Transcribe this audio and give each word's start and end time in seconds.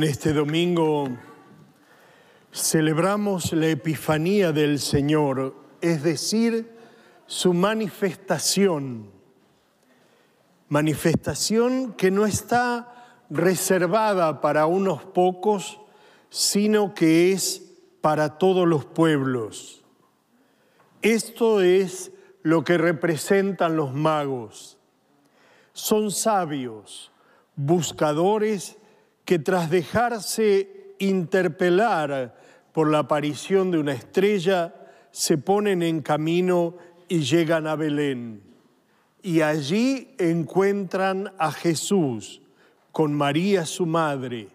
En 0.00 0.04
este 0.04 0.32
domingo 0.32 1.10
celebramos 2.50 3.52
la 3.52 3.66
Epifanía 3.66 4.50
del 4.50 4.78
Señor, 4.78 5.54
es 5.82 6.02
decir, 6.02 6.74
su 7.26 7.52
manifestación. 7.52 9.10
Manifestación 10.70 11.92
que 11.92 12.10
no 12.10 12.24
está 12.24 13.26
reservada 13.28 14.40
para 14.40 14.64
unos 14.64 15.04
pocos, 15.04 15.82
sino 16.30 16.94
que 16.94 17.32
es 17.32 17.70
para 18.00 18.38
todos 18.38 18.66
los 18.66 18.86
pueblos. 18.86 19.84
Esto 21.02 21.60
es 21.60 22.10
lo 22.42 22.64
que 22.64 22.78
representan 22.78 23.76
los 23.76 23.92
magos. 23.92 24.78
Son 25.74 26.10
sabios, 26.10 27.12
buscadores 27.54 28.78
que 29.24 29.38
tras 29.38 29.70
dejarse 29.70 30.94
interpelar 30.98 32.36
por 32.72 32.90
la 32.90 33.00
aparición 33.00 33.70
de 33.70 33.78
una 33.78 33.92
estrella, 33.92 34.74
se 35.10 35.38
ponen 35.38 35.82
en 35.82 36.02
camino 36.02 36.76
y 37.08 37.20
llegan 37.20 37.66
a 37.66 37.76
Belén. 37.76 38.42
Y 39.22 39.40
allí 39.40 40.14
encuentran 40.18 41.32
a 41.38 41.52
Jesús 41.52 42.40
con 42.92 43.12
María 43.12 43.66
su 43.66 43.86
madre 43.86 44.48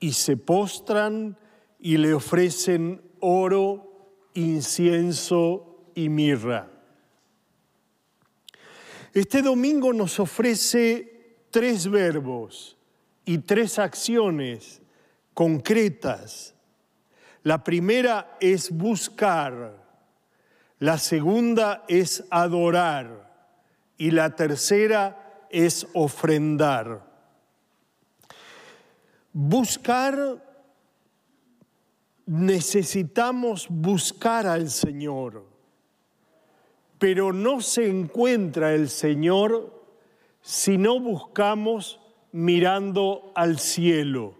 y 0.00 0.12
se 0.12 0.36
postran 0.36 1.36
y 1.80 1.96
le 1.96 2.14
ofrecen 2.14 3.02
oro, 3.20 4.10
incienso 4.34 5.90
y 5.94 6.08
mirra. 6.08 6.70
Este 9.12 9.42
domingo 9.42 9.92
nos 9.92 10.18
ofrece 10.18 11.38
tres 11.50 11.88
verbos 11.88 12.76
y 13.24 13.38
tres 13.38 13.78
acciones 13.78 14.82
concretas. 15.32 16.54
La 17.42 17.62
primera 17.62 18.36
es 18.40 18.70
buscar, 18.70 19.82
la 20.78 20.98
segunda 20.98 21.84
es 21.88 22.24
adorar 22.30 23.32
y 23.98 24.10
la 24.10 24.34
tercera 24.34 25.46
es 25.50 25.86
ofrendar. 25.92 27.04
Buscar, 29.32 30.42
necesitamos 32.26 33.66
buscar 33.68 34.46
al 34.46 34.70
Señor, 34.70 35.44
pero 36.98 37.32
no 37.32 37.60
se 37.60 37.88
encuentra 37.88 38.74
el 38.74 38.88
Señor 38.88 39.84
si 40.40 40.78
no 40.78 41.00
buscamos 41.00 42.00
mirando 42.34 43.30
al 43.36 43.60
cielo. 43.60 44.34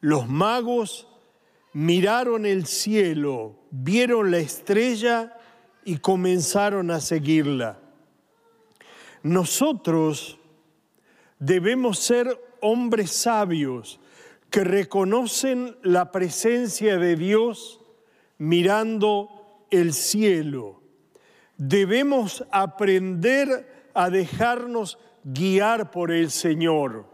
Los 0.00 0.28
magos 0.28 1.06
miraron 1.72 2.44
el 2.44 2.66
cielo, 2.66 3.54
vieron 3.70 4.32
la 4.32 4.38
estrella 4.38 5.38
y 5.84 5.98
comenzaron 5.98 6.90
a 6.90 6.98
seguirla. 6.98 7.78
Nosotros 9.22 10.40
debemos 11.38 12.00
ser 12.00 12.36
hombres 12.60 13.12
sabios 13.12 14.00
que 14.50 14.64
reconocen 14.64 15.76
la 15.84 16.10
presencia 16.10 16.98
de 16.98 17.14
Dios 17.14 17.80
mirando 18.36 19.64
el 19.70 19.92
cielo. 19.92 20.82
Debemos 21.56 22.44
aprender 22.50 23.90
a 23.94 24.10
dejarnos 24.10 24.98
guiar 25.24 25.90
por 25.90 26.10
el 26.10 26.30
Señor. 26.30 27.06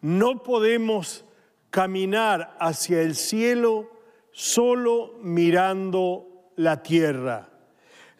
No 0.00 0.42
podemos 0.42 1.24
caminar 1.70 2.56
hacia 2.60 3.00
el 3.02 3.16
cielo 3.16 3.90
solo 4.32 5.14
mirando 5.22 6.50
la 6.56 6.82
tierra. 6.82 7.48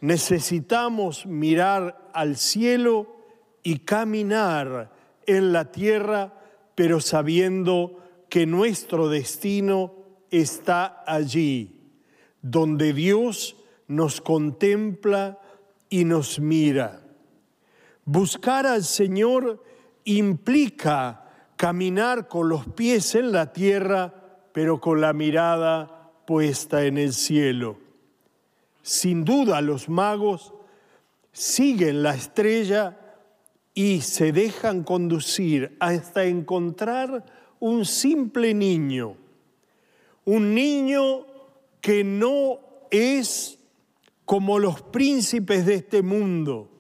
Necesitamos 0.01 1.27
mirar 1.27 2.11
al 2.13 2.37
cielo 2.37 3.17
y 3.63 3.81
caminar 3.81 4.93
en 5.27 5.53
la 5.53 5.71
tierra, 5.73 6.35
pero 6.75 7.01
sabiendo 7.01 8.01
que 8.29 8.47
nuestro 8.47 9.09
destino 9.09 9.95
está 10.31 11.05
allí, 11.07 11.81
donde 12.43 12.93
Dios 12.93 13.57
nos 13.87 14.21
contempla 14.21 15.39
y 15.89 16.05
nos 16.05 16.41
mira. 16.41 17.04
Buscar 18.05 18.67
al 18.67 18.85
Señor 18.85 19.63
implica 20.05 21.25
caminar 21.57 22.29
con 22.29 22.49
los 22.49 22.67
pies 22.67 23.15
en 23.15 23.33
la 23.33 23.53
tierra, 23.53 24.13
pero 24.53 24.81
con 24.81 25.01
la 25.01 25.13
mirada 25.13 26.13
puesta 26.27 26.85
en 26.85 26.99
el 26.99 27.13
cielo. 27.13 27.79
Sin 28.83 29.25
duda 29.25 29.61
los 29.63 29.89
magos 29.89 30.53
siguen 31.33 32.03
la 32.03 32.15
estrella 32.15 32.99
y 33.73 34.03
se 34.03 34.33
dejan 34.33 34.85
conducir 34.85 35.77
hasta 35.81 36.25
encontrar 36.25 37.25
un 37.59 37.87
simple 37.87 38.53
niño, 38.53 39.17
un 40.27 40.55
niño 40.55 41.27
que 41.81 42.05
no 42.05 42.61
es 42.91 43.59
como 44.25 44.59
los 44.59 44.83
príncipes 44.83 45.67
de 45.67 45.75
este 45.75 46.03
mundo, 46.03 46.74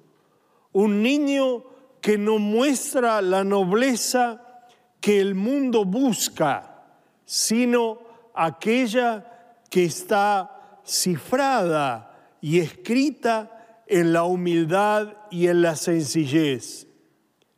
un 0.74 1.02
niño 1.02 1.64
que 2.02 2.18
no 2.18 2.38
muestra 2.38 3.22
la 3.22 3.44
nobleza 3.44 4.66
que 5.00 5.20
el 5.20 5.34
mundo 5.34 5.84
busca, 5.84 6.84
sino 7.24 7.98
aquella 8.34 9.60
que 9.70 9.84
está 9.84 10.80
cifrada 10.84 12.36
y 12.40 12.58
escrita 12.58 13.82
en 13.86 14.12
la 14.12 14.24
humildad 14.24 15.14
y 15.30 15.46
en 15.46 15.62
la 15.62 15.76
sencillez. 15.76 16.86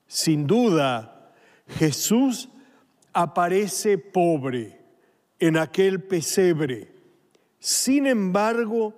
Sin 0.07 0.47
duda, 0.47 1.33
Jesús 1.69 2.49
aparece 3.13 3.99
pobre 3.99 4.81
en 5.39 5.57
aquel 5.57 6.03
pesebre. 6.03 6.93
Sin 7.59 8.07
embargo, 8.07 8.95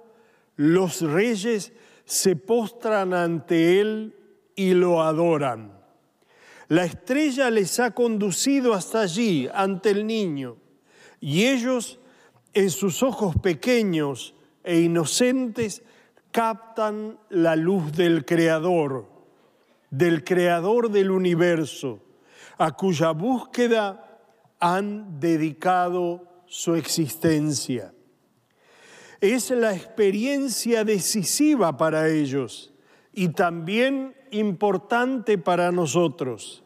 los 0.57 1.01
reyes 1.03 1.73
se 2.09 2.37
postran 2.37 3.13
ante 3.13 3.81
Él 3.81 4.15
y 4.57 4.73
lo 4.73 5.03
adoran. 5.03 5.79
La 6.69 6.85
estrella 6.85 7.51
les 7.51 7.79
ha 7.81 7.91
conducido 7.91 8.73
hasta 8.73 9.03
allí, 9.03 9.47
ante 9.53 9.91
el 9.91 10.07
niño, 10.07 10.57
y 11.21 11.45
ellos, 11.45 12.01
en 12.55 12.71
sus 12.71 13.03
ojos 13.03 13.37
pequeños 13.37 14.35
e 14.65 14.81
inocentes, 14.81 15.83
captan 16.31 17.19
la 17.29 17.57
luz 17.57 17.93
del 17.93 18.25
Creador, 18.25 19.07
del 19.91 20.25
Creador 20.25 20.91
del 20.91 21.11
universo, 21.11 22.01
a 22.57 22.73
cuya 22.73 23.11
búsqueda 23.11 24.19
han 24.61 25.21
dedicado 25.21 26.25
su 26.47 26.75
existencia 26.75 27.93
es 29.21 29.51
la 29.51 29.75
experiencia 29.75 30.85
decisiva 30.85 31.77
para 31.77 32.09
ellos 32.09 32.73
y 33.13 33.29
también 33.29 34.15
importante 34.31 35.39
para 35.39 35.73
nosotros. 35.73 36.63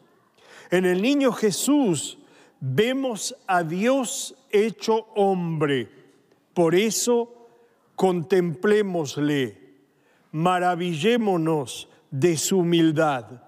En 0.69 0.85
el 0.85 1.01
niño 1.01 1.31
Jesús 1.31 2.19
vemos 2.59 3.35
a 3.47 3.63
Dios 3.63 4.35
hecho 4.51 5.07
hombre. 5.15 5.89
Por 6.53 6.75
eso 6.75 7.47
contemplémosle, 7.95 9.57
maravillémonos 10.31 11.89
de 12.11 12.37
su 12.37 12.59
humildad. 12.59 13.43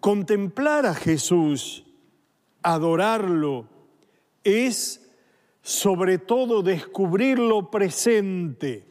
Contemplar 0.00 0.86
a 0.86 0.94
Jesús, 0.94 1.84
adorarlo, 2.62 3.68
es 4.44 5.05
sobre 5.66 6.18
todo 6.18 6.62
descubrir 6.62 7.40
lo 7.40 7.72
presente. 7.72 8.86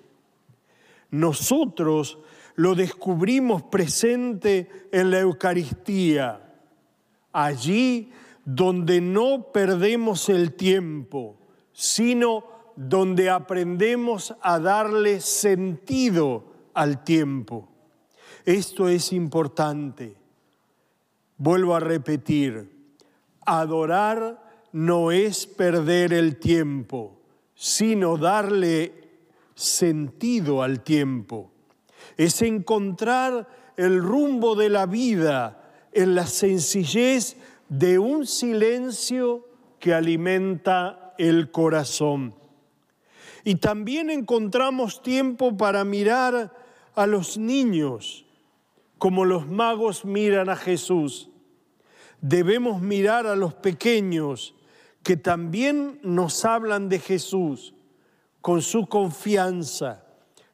Nosotros 1.09 2.19
lo 2.55 2.75
descubrimos 2.75 3.63
presente 3.63 4.89
en 4.91 5.09
la 5.09 5.21
Eucaristía, 5.21 6.53
allí 7.31 8.11
donde 8.43 8.99
no 8.99 9.53
perdemos 9.53 10.27
el 10.27 10.51
tiempo, 10.55 11.37
sino 11.71 12.43
donde 12.75 13.29
aprendemos 13.29 14.35
a 14.41 14.59
darle 14.59 15.21
sentido 15.21 16.43
al 16.73 17.05
tiempo. 17.05 17.69
Esto 18.43 18.89
es 18.89 19.13
importante. 19.13 20.13
Vuelvo 21.37 21.73
a 21.73 21.79
repetir, 21.79 22.69
adorar 23.45 24.44
no 24.75 25.13
es 25.13 25.47
perder 25.47 26.11
el 26.11 26.35
tiempo, 26.35 27.17
sino 27.55 28.17
darle 28.17 28.91
sentido 29.55 30.61
al 30.61 30.83
tiempo. 30.83 31.49
Es 32.17 32.41
encontrar 32.41 33.47
el 33.77 34.03
rumbo 34.03 34.53
de 34.53 34.67
la 34.67 34.85
vida 34.85 35.71
en 35.93 36.13
la 36.13 36.27
sencillez 36.27 37.37
de 37.69 37.99
un 37.99 38.27
silencio 38.27 39.47
que 39.79 39.93
alimenta 39.93 41.13
el 41.17 41.51
corazón. 41.51 42.35
Y 43.45 43.55
también 43.55 44.09
encontramos 44.09 45.01
tiempo 45.01 45.55
para 45.55 45.85
mirar 45.85 46.53
a 46.95 47.07
los 47.07 47.37
niños 47.37 48.25
como 48.97 49.23
los 49.23 49.47
magos 49.47 50.03
miran 50.03 50.49
a 50.49 50.57
Jesús. 50.57 51.29
Debemos 52.19 52.81
mirar 52.81 53.25
a 53.25 53.37
los 53.37 53.53
pequeños 53.53 54.53
que 55.05 55.17
también 55.17 55.99
nos 56.01 56.45
hablan 56.45 56.89
de 56.89 56.97
Jesús 56.97 57.75
con 58.41 58.63
su 58.63 58.87
confianza, 58.87 60.03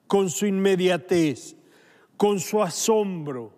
con 0.07 0.29
su 0.29 0.45
inmediatez, 0.45 1.55
con 2.17 2.37
su 2.37 2.61
asombro, 2.61 3.53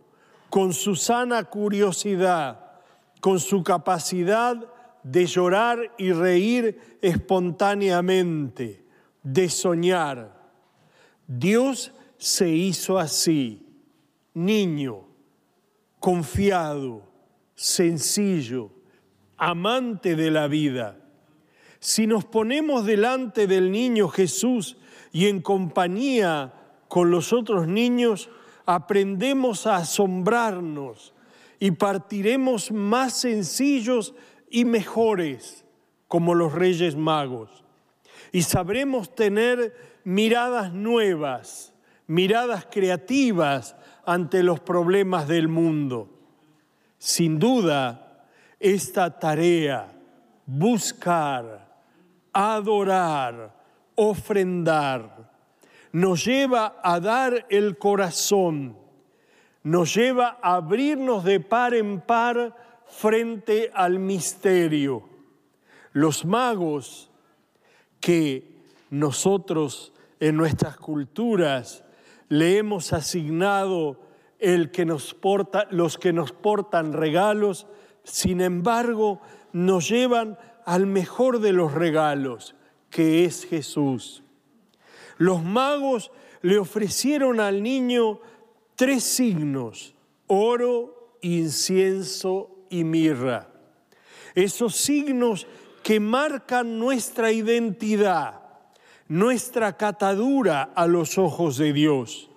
con 0.51 0.71
su 0.71 0.95
sana 0.95 1.45
curiosidad, 1.45 2.79
con 3.21 3.39
su 3.39 3.63
capacidad 3.63 4.71
de 5.01 5.25
llorar 5.25 5.79
y 5.97 6.11
reír 6.11 6.99
espontáneamente, 7.01 8.85
de 9.23 9.49
soñar. 9.49 10.39
Dios 11.25 11.91
se 12.19 12.49
hizo 12.49 12.99
así, 12.99 13.65
niño, 14.35 15.07
confiado, 15.99 17.01
sencillo, 17.55 18.69
amante 19.37 20.15
de 20.15 20.31
la 20.31 20.47
vida. 20.47 20.97
Si 21.79 22.07
nos 22.07 22.25
ponemos 22.25 22.85
delante 22.85 23.47
del 23.47 23.71
niño 23.71 24.07
Jesús 24.07 24.77
y 25.11 25.27
en 25.27 25.41
compañía 25.41 26.53
con 26.87 27.11
los 27.11 27.33
otros 27.33 27.67
niños, 27.67 28.29
aprendemos 28.65 29.67
a 29.67 29.77
asombrarnos 29.77 31.13
y 31.59 31.71
partiremos 31.71 32.71
más 32.71 33.13
sencillos 33.13 34.13
y 34.49 34.65
mejores 34.65 35.65
como 36.07 36.35
los 36.35 36.53
reyes 36.53 36.95
magos. 36.95 37.63
Y 38.31 38.43
sabremos 38.43 39.15
tener 39.15 39.75
miradas 40.03 40.73
nuevas, 40.73 41.73
miradas 42.07 42.67
creativas 42.69 43.75
ante 44.05 44.43
los 44.43 44.59
problemas 44.59 45.27
del 45.27 45.47
mundo. 45.47 46.09
Sin 46.97 47.39
duda, 47.39 48.02
esta 48.63 49.19
tarea, 49.19 49.91
buscar, 50.45 51.83
adorar, 52.31 53.53
ofrendar, 53.93 55.29
nos 55.91 56.23
lleva 56.25 56.79
a 56.81 57.01
dar 57.01 57.45
el 57.49 57.77
corazón, 57.77 58.77
nos 59.63 59.93
lleva 59.93 60.39
a 60.41 60.55
abrirnos 60.55 61.25
de 61.25 61.41
par 61.41 61.73
en 61.73 61.99
par 61.99 62.55
frente 62.87 63.69
al 63.73 63.99
misterio. 63.99 65.09
Los 65.91 66.23
magos 66.23 67.11
que 67.99 68.63
nosotros 68.89 69.91
en 70.21 70.37
nuestras 70.37 70.77
culturas 70.77 71.83
le 72.29 72.59
hemos 72.59 72.93
asignado 72.93 73.99
el 74.39 74.71
que 74.71 74.85
nos 74.85 75.13
porta, 75.13 75.67
los 75.69 75.97
que 75.97 76.13
nos 76.13 76.31
portan 76.31 76.93
regalos, 76.93 77.67
sin 78.03 78.41
embargo, 78.41 79.21
nos 79.51 79.89
llevan 79.89 80.37
al 80.65 80.85
mejor 80.87 81.39
de 81.39 81.53
los 81.53 81.73
regalos, 81.73 82.55
que 82.89 83.25
es 83.25 83.45
Jesús. 83.45 84.23
Los 85.17 85.43
magos 85.43 86.11
le 86.41 86.57
ofrecieron 86.57 87.39
al 87.39 87.63
niño 87.63 88.19
tres 88.75 89.03
signos, 89.03 89.95
oro, 90.27 91.17
incienso 91.21 92.65
y 92.69 92.83
mirra. 92.83 93.49
Esos 94.35 94.75
signos 94.75 95.47
que 95.83 95.99
marcan 95.99 96.79
nuestra 96.79 97.31
identidad, 97.31 98.41
nuestra 99.07 99.77
catadura 99.77 100.63
a 100.75 100.87
los 100.87 101.17
ojos 101.17 101.57
de 101.57 101.73
Dios. 101.73 102.29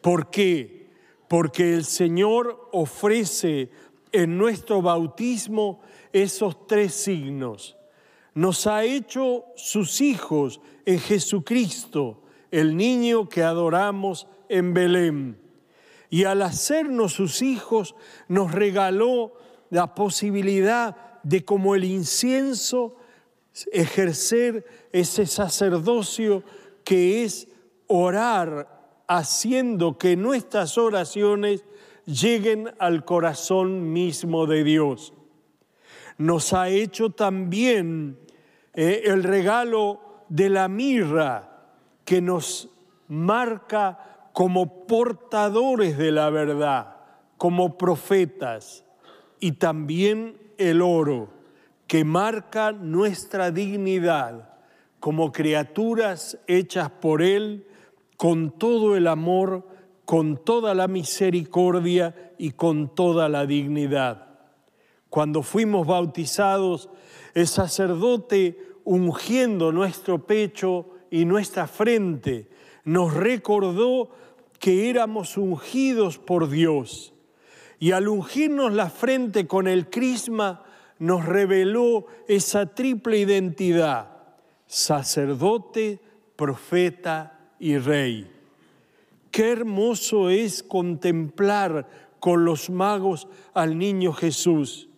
¿Por 0.00 0.30
qué? 0.30 0.90
Porque 1.28 1.74
el 1.74 1.84
Señor 1.84 2.68
ofrece 2.72 3.70
en 4.14 4.38
nuestro 4.38 4.80
bautismo 4.80 5.80
esos 6.12 6.68
tres 6.68 6.94
signos. 6.94 7.76
Nos 8.32 8.68
ha 8.68 8.84
hecho 8.84 9.46
sus 9.56 10.00
hijos 10.00 10.60
en 10.86 11.00
Jesucristo, 11.00 12.22
el 12.52 12.76
niño 12.76 13.28
que 13.28 13.42
adoramos 13.42 14.28
en 14.48 14.72
Belén. 14.72 15.40
Y 16.10 16.24
al 16.24 16.42
hacernos 16.42 17.12
sus 17.12 17.42
hijos, 17.42 17.96
nos 18.28 18.52
regaló 18.52 19.34
la 19.70 19.96
posibilidad 19.96 20.96
de 21.24 21.44
como 21.44 21.74
el 21.74 21.82
incienso 21.82 22.96
ejercer 23.72 24.64
ese 24.92 25.26
sacerdocio 25.26 26.44
que 26.84 27.24
es 27.24 27.48
orar 27.88 29.02
haciendo 29.08 29.98
que 29.98 30.16
nuestras 30.16 30.78
oraciones 30.78 31.64
lleguen 32.06 32.72
al 32.78 33.04
corazón 33.04 33.92
mismo 33.92 34.46
de 34.46 34.64
Dios. 34.64 35.12
Nos 36.18 36.52
ha 36.52 36.68
hecho 36.68 37.10
también 37.10 38.18
eh, 38.72 39.02
el 39.04 39.22
regalo 39.22 40.00
de 40.28 40.48
la 40.48 40.68
mirra 40.68 41.72
que 42.04 42.20
nos 42.20 42.68
marca 43.08 44.28
como 44.32 44.86
portadores 44.86 45.96
de 45.96 46.10
la 46.10 46.30
verdad, 46.30 46.96
como 47.36 47.76
profetas, 47.76 48.84
y 49.40 49.52
también 49.52 50.38
el 50.58 50.82
oro 50.82 51.28
que 51.86 52.04
marca 52.04 52.72
nuestra 52.72 53.50
dignidad 53.50 54.54
como 55.00 55.32
criaturas 55.32 56.38
hechas 56.46 56.90
por 56.90 57.22
Él 57.22 57.66
con 58.16 58.50
todo 58.58 58.96
el 58.96 59.06
amor 59.06 59.68
con 60.14 60.36
toda 60.36 60.74
la 60.74 60.86
misericordia 60.86 62.32
y 62.38 62.52
con 62.52 62.94
toda 62.94 63.28
la 63.28 63.46
dignidad. 63.46 64.28
Cuando 65.10 65.42
fuimos 65.42 65.88
bautizados, 65.88 66.88
el 67.34 67.48
sacerdote 67.48 68.56
ungiendo 68.84 69.72
nuestro 69.72 70.24
pecho 70.24 70.86
y 71.10 71.24
nuestra 71.24 71.66
frente 71.66 72.48
nos 72.84 73.12
recordó 73.12 74.10
que 74.60 74.88
éramos 74.88 75.36
ungidos 75.36 76.18
por 76.18 76.48
Dios. 76.48 77.12
Y 77.80 77.90
al 77.90 78.06
ungirnos 78.06 78.72
la 78.72 78.90
frente 78.90 79.48
con 79.48 79.66
el 79.66 79.90
crisma, 79.90 80.62
nos 81.00 81.26
reveló 81.26 82.06
esa 82.28 82.72
triple 82.72 83.18
identidad, 83.18 84.10
sacerdote, 84.68 85.98
profeta 86.36 87.50
y 87.58 87.78
rey. 87.78 88.33
Qué 89.34 89.50
hermoso 89.50 90.30
es 90.30 90.62
contemplar 90.62 91.88
con 92.20 92.44
los 92.44 92.70
magos 92.70 93.26
al 93.52 93.76
niño 93.76 94.12
Jesús 94.12 94.88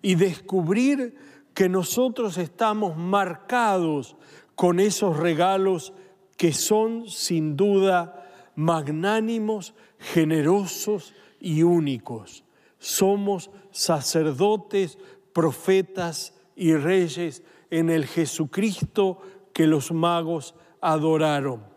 y 0.00 0.14
descubrir 0.14 1.14
que 1.52 1.68
nosotros 1.68 2.38
estamos 2.38 2.96
marcados 2.96 4.16
con 4.54 4.80
esos 4.80 5.18
regalos 5.18 5.92
que 6.38 6.54
son 6.54 7.10
sin 7.10 7.58
duda 7.58 8.26
magnánimos, 8.54 9.74
generosos 9.98 11.12
y 11.38 11.62
únicos. 11.62 12.42
Somos 12.78 13.50
sacerdotes, 13.70 14.96
profetas 15.34 16.32
y 16.56 16.74
reyes 16.74 17.42
en 17.68 17.90
el 17.90 18.06
Jesucristo 18.06 19.20
que 19.52 19.66
los 19.66 19.92
magos 19.92 20.54
adoraron. 20.80 21.73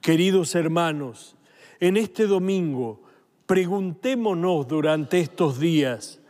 Queridos 0.00 0.54
hermanos, 0.54 1.36
en 1.80 1.96
este 1.96 2.26
domingo 2.26 3.02
preguntémonos 3.46 4.68
durante 4.68 5.20
estos 5.20 5.58
días, 5.58 6.20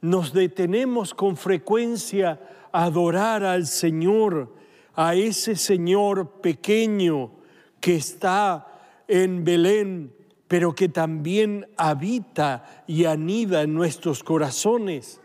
¿nos 0.00 0.32
detenemos 0.32 1.14
con 1.14 1.36
frecuencia 1.36 2.40
a 2.70 2.84
adorar 2.84 3.42
al 3.44 3.66
Señor, 3.66 4.54
a 4.94 5.14
ese 5.14 5.56
Señor 5.56 6.42
pequeño 6.42 7.30
que 7.80 7.96
está 7.96 8.66
en 9.08 9.42
Belén, 9.42 10.14
pero 10.46 10.74
que 10.74 10.88
también 10.88 11.66
habita 11.76 12.84
y 12.86 13.06
anida 13.06 13.62
en 13.62 13.72
nuestros 13.72 14.22
corazones? 14.22 15.20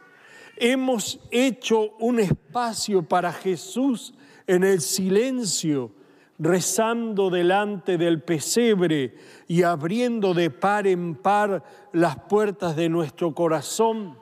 Hemos 0.56 1.20
hecho 1.32 1.96
un 2.00 2.20
espacio 2.22 3.04
para 3.04 3.34
Jesús 3.34 4.14
en 4.48 4.64
el 4.64 4.80
silencio 4.80 5.99
rezando 6.40 7.30
delante 7.30 7.98
del 7.98 8.24
pesebre 8.24 9.16
y 9.48 9.64
abriendo 9.64 10.34
de 10.34 10.50
par 10.50 10.88
en 10.88 11.16
par 11.16 11.64
las 11.92 12.18
puertas 12.18 12.78
de 12.78 12.88
nuestro 12.88 13.36
corazón, 13.36 14.18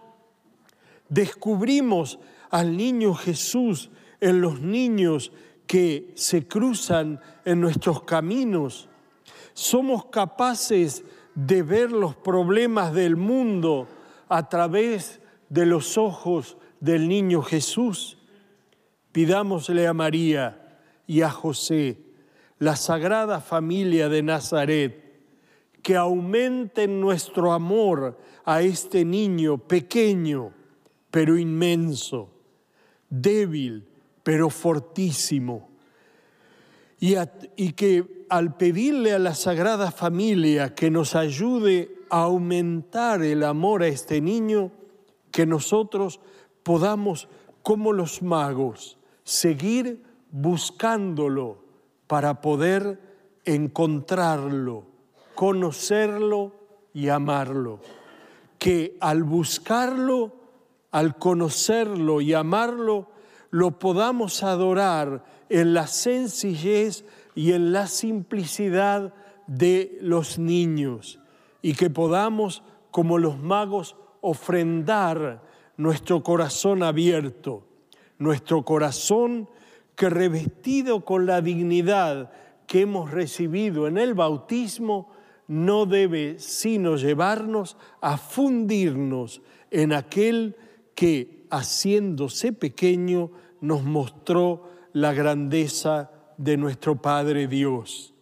descubrimos 1.08 2.20
al 2.50 2.76
niño 2.76 3.14
Jesús 3.14 3.92
en 4.20 4.42
los 4.42 4.60
niños 4.60 5.32
que 5.68 6.12
se 6.16 6.48
cruzan 6.48 7.20
en 7.46 7.62
nuestros 7.62 8.04
caminos. 8.04 8.90
Somos 9.54 10.06
capaces 10.06 11.04
de 11.36 11.62
ver 11.62 11.92
los 11.92 12.16
problemas 12.16 12.94
del 12.94 13.16
mundo 13.16 13.88
a 14.28 14.50
través 14.50 15.22
de 15.50 15.66
los 15.68 15.98
ojos 15.98 16.58
del 16.80 17.08
niño 17.08 17.42
Jesús, 17.44 18.18
pidámosle 19.12 19.88
a 19.88 19.94
María 19.94 20.80
y 21.06 21.22
a 21.22 21.30
José, 21.30 22.07
la 22.60 22.76
sagrada 22.76 23.40
familia 23.40 24.10
de 24.10 24.24
Nazaret, 24.24 25.08
que 25.82 25.96
aumenten 25.96 27.00
nuestro 27.00 27.54
amor 27.54 28.18
a 28.46 28.62
este 28.62 29.06
niño 29.06 29.58
pequeño, 29.58 30.52
pero 31.12 31.38
inmenso, 31.38 32.30
débil, 33.10 33.88
pero 34.24 34.50
fortísimo. 34.50 35.70
Y, 37.00 37.16
y, 37.56 37.74
que 37.74 38.26
al 38.30 38.58
pedirle 38.58 39.14
a 39.14 39.20
la 39.20 39.36
Sagrada 39.36 39.92
Familia 39.92 40.74
que 40.74 40.90
nos 40.90 41.16
ayude 41.16 41.96
a 42.10 42.24
aumentar 42.24 43.22
el 43.22 43.44
amor 43.44 43.84
a 43.84 43.88
este 43.88 44.20
niño, 44.20 44.72
que 45.32 45.46
nosotros 45.46 46.20
podamos, 46.64 47.30
como 47.62 47.94
los 47.94 48.24
magos, 48.24 48.98
seguir 49.24 50.04
buscándolo 50.32 51.67
para 52.08 52.42
poder 52.42 53.00
encontrarlo, 53.46 54.86
conocerlo 55.36 56.54
y 56.94 57.10
amarlo. 57.10 57.80
Que 58.58 58.98
al 59.00 59.24
buscarlo, 59.24 60.34
al 60.92 61.18
conocerlo 61.18 62.22
y 62.22 62.34
amarlo, 62.34 63.08
lo 63.52 63.80
podamos 63.80 64.44
adorar 64.44 65.24
en 65.50 65.74
la 65.74 65.88
sencillez 65.88 67.06
y 67.36 67.54
en 67.54 67.72
la 67.72 67.88
simplicidad 67.88 69.14
de 69.46 69.98
los 70.02 70.40
niños 70.40 71.20
y 71.62 71.74
que 71.74 71.90
podamos, 71.90 72.64
como 72.92 73.18
los 73.18 73.38
magos, 73.40 73.96
ofrendar 74.22 75.42
nuestro 75.78 76.24
corazón 76.24 76.84
abierto, 76.84 77.64
nuestro 78.18 78.64
corazón 78.64 79.50
que 79.98 80.12
revestido 80.12 81.04
con 81.04 81.26
la 81.26 81.42
dignidad 81.42 82.32
que 82.68 82.82
hemos 82.82 83.10
recibido 83.10 83.88
en 83.88 83.98
el 83.98 84.14
bautismo, 84.14 85.10
no 85.48 85.88
debe 85.88 86.38
sino 86.38 86.98
llevarnos 86.98 87.78
a 88.00 88.18
fundirnos 88.18 89.42
en 89.72 89.94
aquel 89.94 90.56
que, 90.94 91.48
haciéndose 91.50 92.54
pequeño, 92.54 93.32
nos 93.60 93.84
mostró 93.84 94.70
la 94.94 95.14
grandeza 95.14 96.12
de 96.38 96.58
nuestro 96.58 97.02
Padre 97.02 97.48
Dios. 97.48 98.14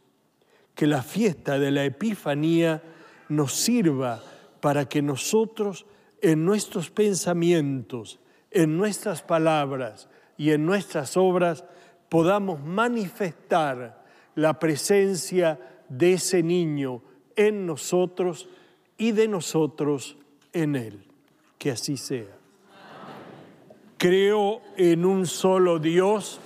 Que 0.75 0.88
la 0.88 1.03
fiesta 1.03 1.60
de 1.60 1.72
la 1.72 1.84
Epifanía 1.84 2.84
nos 3.27 3.53
sirva 3.53 4.24
para 4.62 4.88
que 4.88 5.01
nosotros 5.01 5.86
en 6.22 6.46
nuestros 6.46 6.89
pensamientos, 6.89 8.22
en 8.50 8.77
nuestras 8.77 9.22
palabras 9.22 10.08
y 10.38 10.51
en 10.51 10.65
nuestras 10.65 11.18
obras 11.18 11.63
podamos 12.10 12.63
manifestar 12.63 14.04
la 14.36 14.60
presencia 14.60 15.60
de 15.89 16.13
ese 16.13 16.44
niño 16.44 17.01
en 17.36 17.65
nosotros 17.65 18.50
y 18.98 19.12
de 19.12 19.27
nosotros 19.27 20.18
en 20.54 20.75
él. 20.75 21.04
Que 21.58 21.72
así 21.72 21.98
sea. 21.98 22.38
Creo 23.98 24.62
en 24.77 25.06
un 25.06 25.25
solo 25.25 25.80
Dios 25.80 26.39